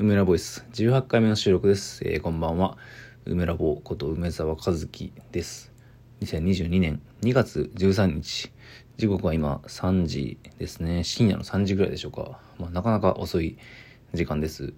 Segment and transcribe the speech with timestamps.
[0.00, 2.04] 梅ラボイス18回目の収録です。
[2.06, 2.76] えー、こんばんは。
[3.24, 5.72] 梅ラボこと梅沢和樹です。
[6.20, 8.52] 2022年2月13日。
[8.96, 11.02] 時刻は今3時ですね。
[11.02, 12.38] 深夜の3時ぐらいでしょうか。
[12.60, 13.58] まあ、なかなか遅い
[14.14, 14.72] 時間です。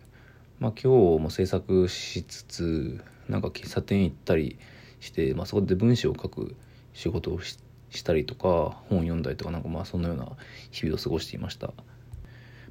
[0.59, 4.59] まあ、今日も制作しつつ、なんか喫茶店行ったり
[5.01, 6.57] して、まあ、そこで文章を書く
[6.95, 7.59] 仕事をし
[8.05, 10.27] たりとか、本を読んだりとか、なんかまあそんなような
[10.71, 11.75] 日々を過ごしていました。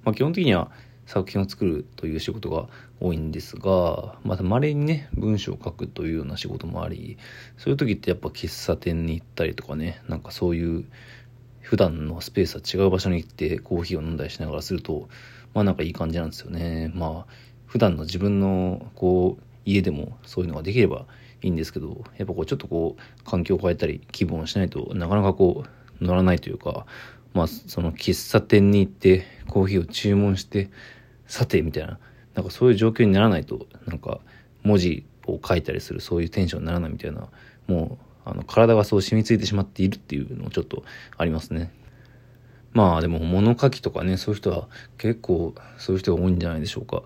[0.04, 0.72] まあ、基本的には
[1.10, 2.68] 作品を作るという仕事が
[3.00, 7.18] 多いんですが、また稀にね、文章を書くというような仕事もあり、
[7.58, 10.86] そういう時ってやっぱ喫茶店に行ったりとかね、なんかそういう
[11.62, 15.10] 普段のスペースは違う場所に行ってコーヒーを飲んだりしながらすると、
[15.56, 16.92] まあなんかいい感じなんですよね。
[16.94, 17.34] まあ、
[17.66, 21.08] 普段の自分のこう、家でもそういうのができれば
[21.42, 25.64] いいんですけど、やっぱこうちょっとこう、環境を変えたり、気分をしないとなかなかこ
[26.00, 26.86] う、乗らないというか、
[27.34, 30.70] まあその喫茶店に行ってコーヒーを注文して、
[31.30, 32.00] さて、みたいな、
[32.34, 34.20] なんかそういう状況にならないと、なんか
[34.64, 37.30] 文字を書いたりするそういうテンションにならないみたいな、
[37.68, 40.84] もう、あの、体がそう染みついてしまっているっていうのもちょっと
[41.18, 41.72] ありますね。
[42.74, 47.04] まあでも物書きとかね、そういう人は結構そういう人が多いんじゃないでしょうか。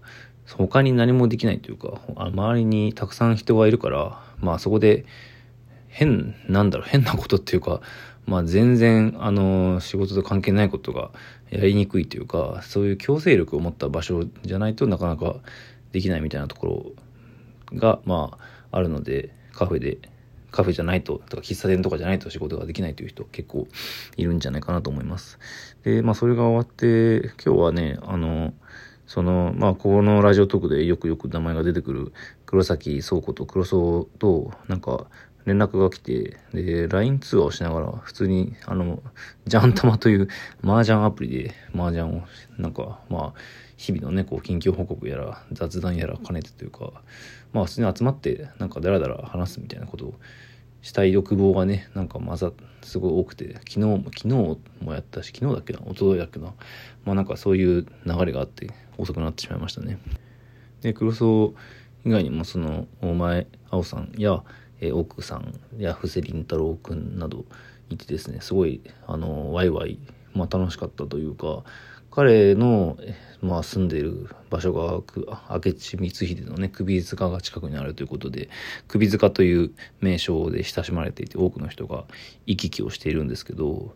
[0.57, 5.05] 他に何もできないというか、周りにたくさん人がいるから、まあそこで
[5.87, 7.81] 変、なんだろう、変なことっていうか、
[8.25, 11.11] まあ全然、あの、仕事と関係ないことが
[11.53, 15.35] やりにくいというか、そういう強制力を持った場所じゃないとなかなか
[15.91, 16.95] できないみたいなとこ
[17.71, 18.37] ろが、ま
[18.71, 19.99] あ、あるので、カフェで、
[20.51, 23.67] カフェじゃないと、とか喫茶店とかじゃないと仕事ができないという人結構
[24.17, 25.37] いるんじゃないかなと思います。
[25.83, 28.53] で、まあそれが終わって、今日はね、あの、
[29.05, 32.13] その、まあ、このラジオトークでよくよく名前が出てくる
[32.47, 35.05] 黒崎倉庫と黒荘と、なんか、
[35.45, 39.01] 連絡が来て、で、LINE 通話をしながら、普通に、あの、
[39.45, 40.27] ジャンタマという
[40.63, 42.23] 麻雀アプリで麻雀を、
[42.57, 43.39] なんか、まあ、
[43.75, 46.91] 日々のね、こう、近況報告やら、雑談やら兼ねてというか、
[47.51, 50.13] まあ、普通に集まって、なんか、だらだら話すみたいなことを
[50.81, 54.27] したい欲望がね、なんかまざ、すごい多くて、昨日も、昨日
[54.81, 56.53] もやったし、昨日だっけな、一昨日だっけな、
[57.05, 59.97] まあなんかそういう流れがあって、遅くなってしまいましたね。
[60.81, 61.53] で、黒荘
[62.05, 64.43] 以外にも、その、大前青さんや、
[64.83, 67.45] えー、奥さんや布施凛太郎くんなど
[67.89, 69.97] いてですねすごいあのワイワイ、
[70.33, 71.63] まあ、楽しかったというか
[72.11, 72.97] 彼の、
[73.41, 75.01] まあ、住んでいる場所が
[75.49, 78.49] 明智光秀のね首塚が近くにあるということで
[78.87, 82.03] 首塚という名称で親しまれていて多くの人が
[82.45, 83.95] 行き来をしているんですけど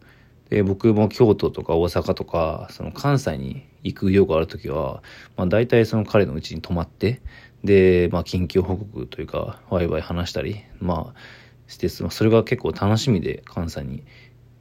[0.50, 5.04] で僕も京都とか大阪とかその関西に行く用がある時は、
[5.36, 7.22] まあ、大体その彼の家に泊まって
[7.64, 11.20] で、まあ、近況報告というか、ワイワイ話したり、まあ、
[11.68, 14.04] して、それが結構楽しみで関西に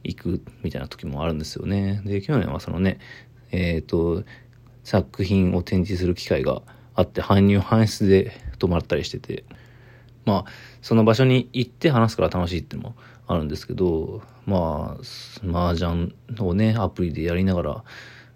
[0.03, 2.01] 行くみたいな時もあるんですよね。
[2.05, 2.99] で、去年はそのね、
[3.51, 4.23] えっ、ー、と、
[4.83, 6.61] 作品を展示する機会が
[6.95, 9.45] あって、搬入搬出で泊まったりしてて、
[10.25, 10.45] まあ、
[10.81, 12.95] その場所に行って話すから楽しいっていうのも
[13.27, 17.83] あるんですけど、まあ、麻雀をね、アプリでやりながら、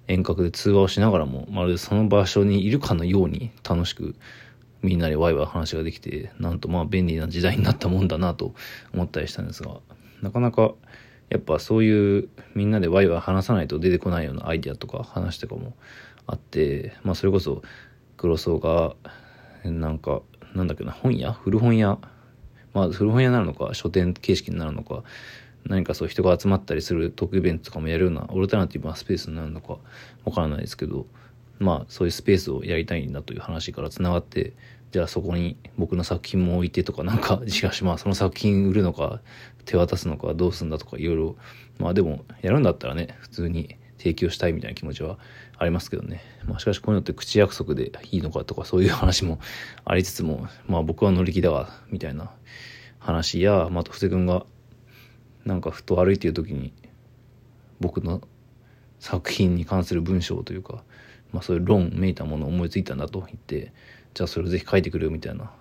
[0.08, 4.16] 遠隔で通話をしながらも、まるでその場所にいるかのように楽しく
[4.82, 8.54] みんなでワイワイ話ができて、なんとまあ便利な時代になったもんだなと
[8.94, 9.78] 思ったりしたんですが、
[10.22, 10.74] なかなか
[11.30, 15.74] やっぱそういうみんなでワイワイ話さないと出てこないようなアイディアとか話とかも
[16.28, 17.62] あって、まあそれこそ
[18.18, 18.96] 黒荘が
[19.64, 20.22] なんか
[20.54, 21.32] なんだっけな本屋？
[21.32, 21.98] 古本屋？
[22.74, 25.04] まあ古本屋なるのか書店形式になるのか
[25.66, 29.78] 何かそう人が集まったりするトークイベントとかもやるようなオルタナティブなスペースになるのか
[30.26, 31.06] わからないですけど
[31.62, 34.54] まあそういうスペースをやりたいんだという話からつながって
[34.92, 39.22] じゃあそこに僕の作品も置いてとかなんか しかしまあその作品売るのか
[39.66, 41.36] 手渡すのかどうすんだとかいろいろ
[41.80, 45.20] まあでもやるんだったらね普通に提供したいみたいな気持ちは
[45.60, 46.22] ありますけどね。
[46.46, 49.40] まあしかしこういうのって口約束でいいのかとかそういう話も
[49.86, 52.32] ありつつも、まあ僕は乗り気だわ、みたいな
[52.98, 54.48] 話や、まあ布施君が
[55.46, 56.74] なんかふと歩いている時に
[57.80, 58.22] 僕の
[59.00, 60.84] 作品に関する文章というか、
[61.32, 63.74] まあそういう論めいたものを思いついたんだと言って、
[64.14, 65.52] じゃあそれをぜひ書いてくれよみたいな。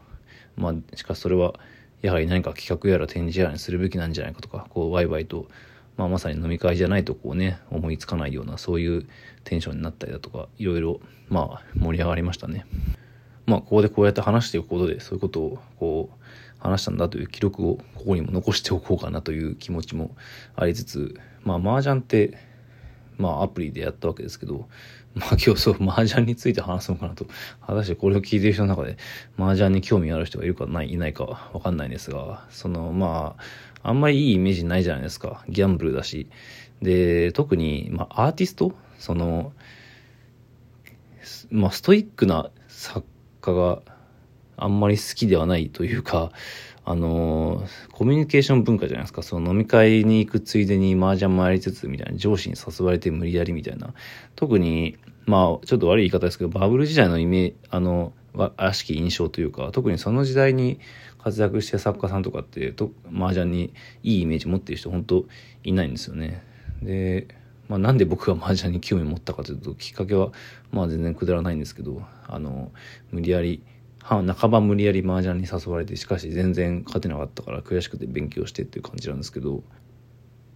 [0.57, 1.55] まあしかしそれは
[2.03, 5.49] やはり何か企画やら展示やらにするべきなんじゃないかとか、こうワイワイと、
[5.97, 9.07] まあまさに飲み会じゃないとこうね、思いつかないようなそういう
[9.45, 12.67] テンションになったりだとか、いろいろまあ盛り上がりましたね。
[13.47, 16.25] まあここでこうやって話していくことでそういうことをこう
[16.59, 20.15] 話したんだという記録をここにも残しておこうかなという気持ちも
[20.57, 22.39] ありつつ、まあ麻雀って
[23.19, 24.69] まあアプリでやったわけですけど、
[25.15, 27.27] まあ今日そう、麻雀について話そうかなと。
[27.67, 28.97] 果たしてこれを聞いてる人の中で、
[29.39, 33.35] 麻雀に興味ある人がいるかない、いないかわかんないんですが、その、ま
[33.83, 35.45] あ、あんまりいいイメージないじゃないですか。
[35.49, 36.29] ギャンブルだし。
[36.83, 38.73] で、特に、まあアーティスト？
[38.99, 39.53] その、
[41.51, 43.05] まあストイックな作
[43.41, 43.81] 家が
[44.57, 46.31] あんまり好きではないというか、
[46.91, 49.23] あのコミュニケーション文化じゃないですか。
[49.23, 53.95] その飲み会に行くついでに麻雀もやりつつみたいな、上司に誘われて無理やりみたいな。
[54.35, 58.13] 特に、まあ、ちょっと悪い言い方ですけど、バブル時代のイメあの、
[58.57, 60.81] らしき印象というか、特にその時代に
[61.23, 63.73] 活躍して作家さんとかって、と麻雀に
[64.03, 65.27] いいイメージ持ってる人、本当
[65.63, 66.43] いないんですよね。
[66.83, 67.29] で、
[67.69, 70.33] まあ、なんで僕が麻雀に興味持ったかというと、きっかけは、
[70.73, 72.73] まあ全然くだらないんですけど、あの、
[73.13, 73.63] 無理やり、
[74.03, 79.63] 半ば無理やり麻雀に誘われて、しかし全然勝てなかったから悔しくて勉強してっていう感じなんですけど、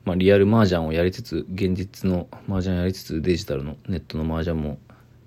[0.04, 4.78] まあリアル麻雀をやりつつ、現実の麻雀やりつつ、デジタルのネットの麻雀も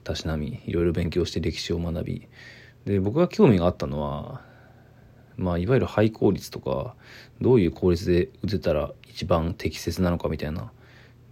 [0.04, 2.28] たしなみ、いろいろ勉強して歴史を学び、
[2.86, 4.42] で、僕が興味があったのは、
[5.38, 6.96] まあいわゆる廃効率とか、
[7.40, 10.72] どういう効率で打てたら一番適切なのかみたいな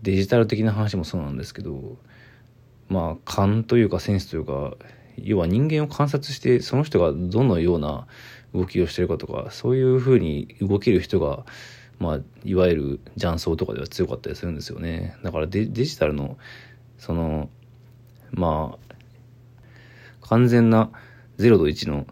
[0.01, 1.97] デジタル的な話もそうなんですけど
[2.89, 4.73] まあ勘というかセンスというか
[5.17, 8.07] 要は人間を観察してその人がどのような
[8.53, 11.45] 動きをしてるかとかそういうふうに動ける人が
[11.99, 16.37] まあいわゆる雀荘とかでは強かったりするんですよねだからデジタルの
[16.97, 17.49] その
[18.31, 20.89] まあ完全な
[21.37, 22.07] 0と1の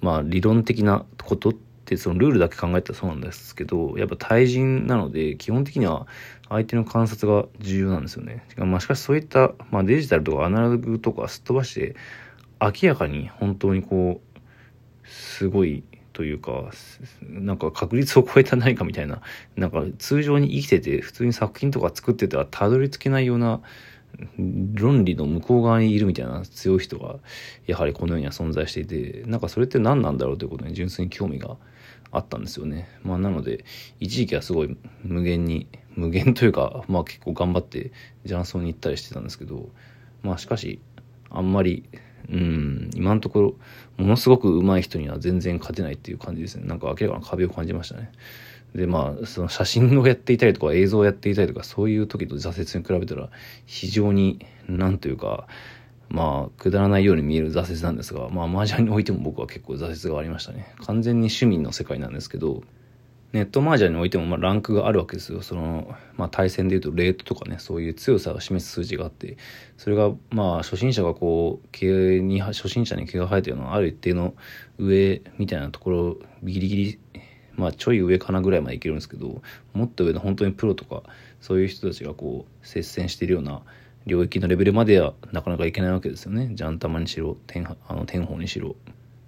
[0.00, 6.06] まあ理論的なことってそのルールだけ考えたらそうなんですけどやっぱ対人なので基本的には
[6.48, 8.44] 相手の観察が重要なんですよね。
[8.56, 11.96] まあ、しかしそういった、まあ、デジタルとかアナログとかすっ飛ばして
[12.60, 16.70] 明らかに本当にこうすごいというか
[17.20, 19.20] なんか確率を超えた何かみたいな
[19.56, 23.60] なんか通常に生きてて普通に作品とか作ってたらたどり着けないような
[24.74, 27.16] 論理の向こう側にいるみたいな強い人が
[27.66, 31.56] やはりこの世には存在していてなんかそれって何なんだろうということに純粋に興味が
[32.12, 32.88] あったんですよね。
[33.02, 33.64] まあなので
[34.00, 37.90] 一時期はすごい無限に無限というか、まあ結構頑張って
[38.24, 39.70] 雀荘に行ったりしてたんですけど、
[40.22, 40.80] まあしかし、
[41.30, 41.88] あんまり、
[42.30, 43.54] うん、今のところ、
[43.96, 46.66] ものすごく上手い人には全然勝てないっていう感じですね。
[46.66, 48.10] なんか明らかな壁を感じましたね。
[48.74, 53.30] で、まあ、その写真をやっていたりとか映像をやっていたりとか、そういう時と挫折に比べたら、
[53.64, 55.46] 非常に、なんというか、
[56.08, 60.72] まあ、くだらないように見える挫折なんですが、まあ、麻雀においても僕は結構挫折がありましたね。
[60.84, 62.62] 完全に趣味の世界なんですけど、
[63.32, 65.42] ネットマージャンにおいてもまランクがあるわけですよ。
[65.42, 69.36] その、まあ、対戦でいうとレートとかね、そういう強さを示す数字があって、
[69.76, 74.34] それが、まあ、初心者がこう、毛に、初心者に毛が生えてるのはある一定の
[74.78, 76.98] 上みたいなところ、ギリギリ、
[77.56, 79.42] まあ、ちょい上かなぐらいまでいけるんですけど、
[79.74, 81.02] もっと上の本当にプロとか、
[81.40, 83.62] そういう人たちがこう、接戦しているような
[84.06, 86.50] 領域のレベルまではなかなかいけないわけですよね。
[86.54, 88.76] ジャン玉にしろ、天あの天宝にしろ。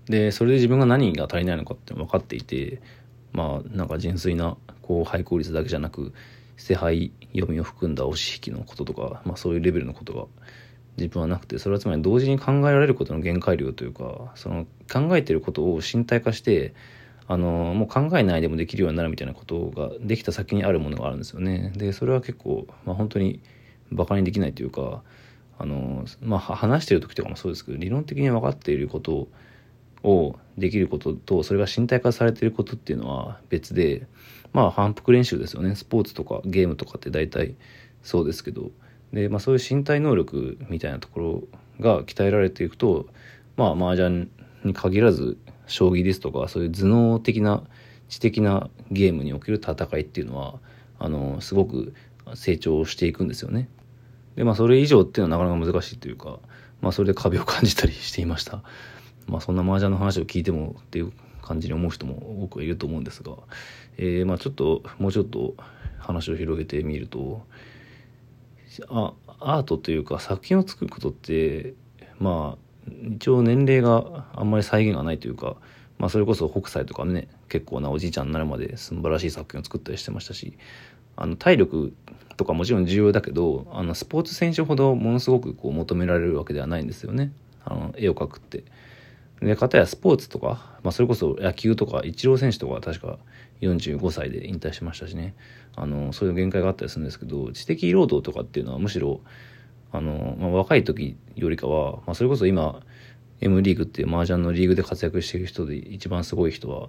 [0.06, 2.80] で、それで自分が何が足りないのかって分かっていて、
[3.32, 6.12] まあなんか純粋なこう廃効率だけじゃなく
[6.56, 10.24] 捨て牌読みを含んだ押し引きのこととか、まあ、そういうレベルのことが
[10.96, 16.74] 自分はなくてそれはつまり同時に考えられることの限界量というかその考えてることを身体化して
[17.28, 21.72] あのもう考えないでもできるようになるみたいなことができた先にあるものがあるんですよね。
[21.76, 23.40] でそれは結構、まあ、本当に
[23.92, 25.02] バカにできないというか
[25.58, 29.28] あの、まあ、話してる時とかもそうですけど理論的に分かっていることを
[30.02, 34.06] をできることとそれが身体化されていることっていうのは別で
[34.52, 37.54] まあ反復練習ですよねスポーツとかゲームとかって大体
[38.02, 38.70] そうですけど
[39.12, 41.42] で、まあ、そういう身体能力みたいなところ
[41.80, 43.06] が鍛えられていくと
[43.56, 44.28] まあ麻雀
[44.64, 47.62] に限らず将棋ですとかそういう頭脳的な
[48.08, 50.54] 知的なゲームにおける戦いっていうのは
[50.98, 51.94] あのすごく
[52.34, 53.68] 成長していくんですよね。
[54.36, 56.38] でまあそれ以上っていうのはなかなか難しいというか、
[56.80, 58.62] まあ、それで壁を感じたりしていました。
[59.28, 63.32] まあそんな麻雀の話を聞いてもっていう感じに思う人も多くいると思うんですが、
[63.96, 65.54] えー、まあちょっともうちょっと
[65.98, 67.42] 話を広げてみると
[68.88, 71.74] あアートというか作品を作ることって
[72.18, 75.56] まあ一応年齢があんまり再現がないというか、
[75.98, 80.56] まあ、それこそ北斎とかね結構なおじいちゃんになるまで素晴らしい作品を作ったりしてましたし
[81.16, 81.94] あの体力
[82.36, 87.32] とかもちろん重要だけどあのスポーツ選手ほどものすごくこう求められるわけではないんですよね
[87.64, 88.64] あの絵を描くって。
[89.40, 93.18] で、かたやスポーツとか、まあ、それこそ野球とか、イチロー選手とか確か
[93.60, 95.34] 45歳で引退しましたしね、
[95.76, 99.20] あの、そういう限界があったりするんですけど、知的労働とかっていうのはむしろ、
[99.92, 102.80] あの、まあ、若い時よりかは、まあ、それこそ今、
[103.40, 106.88] M リーグっていう麻雀のリーグで活躍している人で一番すごい人は、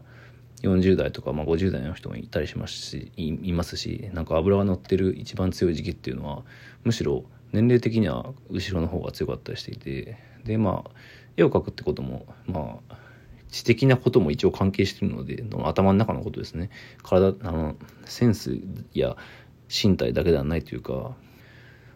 [0.63, 6.43] 40代とか、まあ、50代の人もいたりしますしい、いますし、なんか油が乗ってる一番強い時期っていうのは、
[6.83, 10.91] むしろ年齢的には後ろの方が強かったりしていて、で、まあ、
[11.37, 12.97] 絵を描くってことも、まあ、
[13.51, 16.69] 知的なことも一応関係してるので、頭の中のことですね。
[17.03, 17.75] 体、あの、
[18.05, 18.59] センス
[18.93, 19.17] や
[19.69, 21.15] 身体だけではないというか、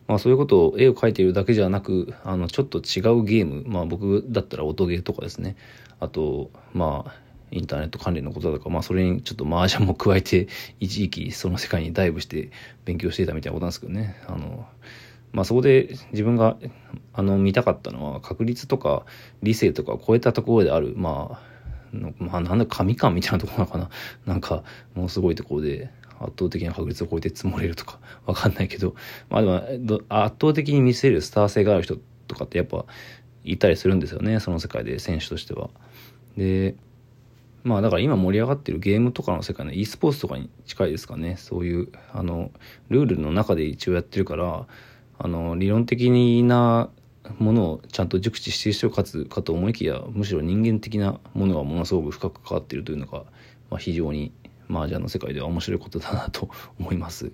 [0.08, 5.56] まあそういうことを絵を描いているだけじゃなく、あの、ちょっと違うゲーム、まあ僕だったら音ゲーとかですね。
[6.00, 7.14] あと、まあ、
[7.52, 10.48] インターネット関連のことだとか、まあそれにちょっと麻雀も加えて、
[10.80, 12.50] 一時期その世界にダイブして
[12.84, 14.16] 勉強していたみたいなことなんですけどね。
[14.28, 14.68] あの、
[15.34, 16.58] まあそこで自分が、
[17.12, 19.06] あの、見たかったのは、確率とか
[19.42, 21.54] 理性とかを超えたところである、まあ、
[22.18, 23.90] まあ、なんだ、神感みたいなところなのかな。
[24.26, 24.64] なんか、
[24.96, 28.96] ものすごいところで、圧倒的な確率を超えて積もれるとか、 わかんないけど、
[29.30, 29.56] まあでも、
[30.10, 31.98] 圧倒的に見せるスター性がある人
[32.28, 32.86] とかってやっぱ、
[33.44, 35.70] いたりするんですよね、その世界で、選手としては。
[36.38, 36.76] で、
[37.64, 41.36] まあだから今盛り上がってるゲームとかの世界の e スポーツとかに近いですかね。
[41.38, 42.52] そういう、あの、
[42.90, 44.68] ルールの中で一応やってるから、
[45.18, 46.10] あの、理論的
[46.44, 46.90] な
[47.40, 53.24] ものをちゃんと熟知している人かつかと思いきや、むしろ人間的なものがものすごく深く関わっているというのが、
[53.70, 54.32] まあ非常に
[54.70, 57.32] 麻雀の世界では面白いことだなと思います。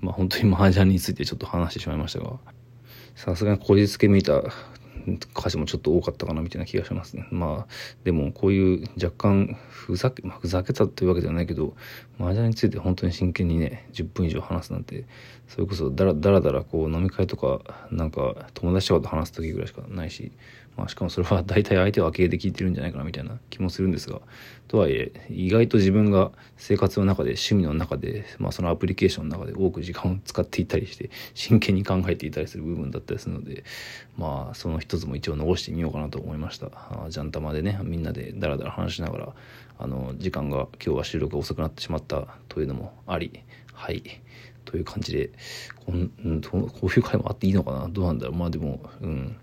[0.00, 2.38] まあ本当に麻雀についてちょっと話してしまいましたが、
[3.14, 4.42] さすがにこじつけ見た
[5.36, 7.26] 歌詞もちょっと多かったかなみたいな気がしますね。
[7.30, 7.72] まあ、
[8.04, 11.74] でもこういう若干ふざけ、まあ、ふざけたというわけではないけど、
[12.18, 15.04] 麻雀について本当に真剣にね、10分以上話すなんて、
[15.48, 20.32] それこそだらだらだらこう飲み会とか、なんか友達とかと話す時ぐらいしかないし、
[20.76, 24.20] まあしかもそれは 大体相手は明けで聞いてるんじゃないかなみたいな気もするんですが、
[24.68, 33.64] とはいえ、意外と自分が生活の中で、趣味の中で、まあそのアプリケーションの中で多く時間を使っていたりして、真剣に考えていたりする部分だったりするので、
[34.16, 36.66] まあその人一つも一応残してみようかなと思いました。
[36.66, 39.32] あジャンタマでね、みんなでダラダラ話しながら、
[39.78, 44.02] あの、時間が今日は収録が遅くなってしまったというのもあり、はい。
[44.66, 45.30] という感じで、
[45.86, 46.10] こん
[46.42, 47.88] こういう回もあっていいのかな？
[47.88, 48.36] どうなんだろう？
[48.36, 49.34] まあでも、うん。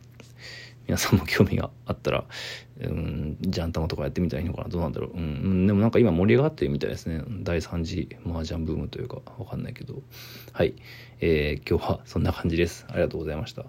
[0.86, 2.25] 皆さんも興味があったら、
[2.82, 4.70] うん、ジャンタマとかやってみたらいいのかな？
[4.70, 5.18] どうなんだろう？
[5.18, 7.24] うん、でもなんか今盛り上がってるみたいですね。
[7.41, 10.03] 第3次麻雀ブームというか、わかんないけど。
[10.53, 10.75] はい。
[11.22, 12.86] えー、今日はそんな感じです。
[12.89, 13.65] ありがとうございました。